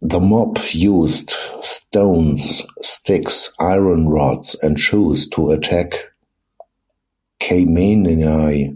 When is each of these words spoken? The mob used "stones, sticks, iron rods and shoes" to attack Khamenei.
The 0.00 0.20
mob 0.20 0.58
used 0.72 1.34
"stones, 1.60 2.62
sticks, 2.80 3.52
iron 3.60 4.08
rods 4.08 4.54
and 4.62 4.80
shoes" 4.80 5.28
to 5.28 5.50
attack 5.50 6.12
Khamenei. 7.40 8.74